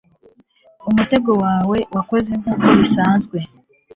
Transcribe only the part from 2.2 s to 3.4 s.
nkuko bisanzwe